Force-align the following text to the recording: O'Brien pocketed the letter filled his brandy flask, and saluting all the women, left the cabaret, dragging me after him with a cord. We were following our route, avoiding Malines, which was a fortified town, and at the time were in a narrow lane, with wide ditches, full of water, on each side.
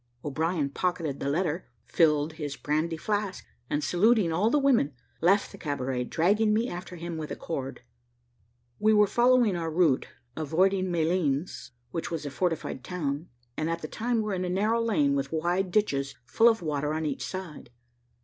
O'Brien 0.25 0.69
pocketed 0.71 1.19
the 1.19 1.29
letter 1.29 1.67
filled 1.85 2.33
his 2.33 2.55
brandy 2.57 2.97
flask, 2.97 3.45
and 3.69 3.83
saluting 3.83 4.31
all 4.33 4.49
the 4.49 4.57
women, 4.57 4.95
left 5.21 5.51
the 5.51 5.59
cabaret, 5.59 6.05
dragging 6.05 6.55
me 6.55 6.67
after 6.67 6.95
him 6.95 7.17
with 7.17 7.29
a 7.29 7.35
cord. 7.35 7.83
We 8.79 8.93
were 8.95 9.05
following 9.05 9.55
our 9.55 9.69
route, 9.69 10.07
avoiding 10.35 10.89
Malines, 10.91 11.69
which 11.91 12.09
was 12.09 12.25
a 12.25 12.31
fortified 12.31 12.83
town, 12.83 13.27
and 13.55 13.69
at 13.69 13.83
the 13.83 13.87
time 13.87 14.21
were 14.23 14.33
in 14.33 14.43
a 14.43 14.49
narrow 14.49 14.81
lane, 14.81 15.13
with 15.13 15.31
wide 15.31 15.69
ditches, 15.69 16.15
full 16.25 16.49
of 16.49 16.63
water, 16.63 16.95
on 16.95 17.05
each 17.05 17.23
side. 17.23 17.69